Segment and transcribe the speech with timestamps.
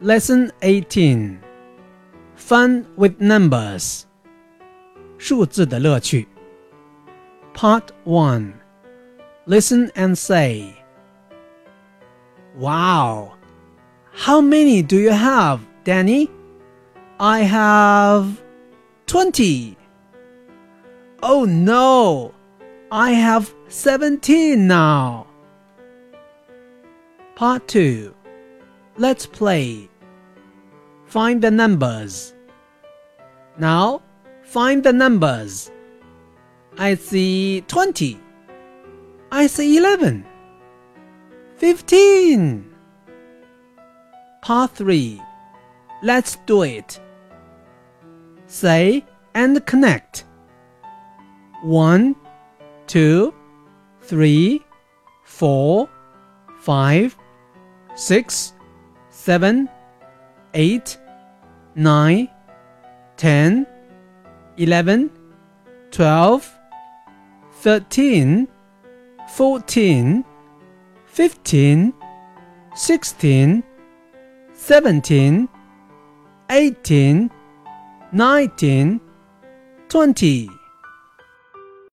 [0.00, 1.38] Lesson 18
[2.36, 4.02] Fun with Numbers
[5.18, 6.26] 数字的乐趣
[7.54, 8.52] Part 1
[9.46, 10.74] Listen and say
[12.56, 13.32] Wow!
[14.12, 16.28] How many do you have, Danny?
[17.18, 18.42] I have
[19.06, 19.76] 20.
[21.22, 22.32] Oh no!
[22.90, 25.26] I have 17 now.
[27.36, 28.12] Part 2
[28.99, 29.89] Let's play.
[31.05, 32.33] Find the numbers.
[33.59, 34.01] Now,
[34.43, 35.71] find the numbers.
[36.79, 38.19] I see 20.
[39.31, 40.25] I see 11.
[41.57, 42.75] 15.
[44.41, 45.21] Part 3.
[46.01, 46.99] Let's do it.
[48.47, 50.25] Say and connect.
[51.61, 52.15] 1,
[52.87, 53.33] 2,
[54.01, 54.65] 3,
[55.23, 55.89] 4,
[56.59, 57.17] 5,
[57.95, 58.53] 6,
[59.27, 59.67] seven,
[60.53, 60.97] eight,
[61.75, 62.29] nine,
[63.17, 63.67] ten,
[64.55, 65.09] eleven,
[65.91, 66.49] twelve,
[67.59, 68.47] thirteen,
[69.35, 70.23] fourteen,
[71.05, 71.93] fifteen,
[72.73, 73.61] sixteen,
[74.53, 75.49] seventeen,
[76.49, 77.29] eighteen,
[78.13, 79.01] nineteen,
[79.89, 80.56] twenty.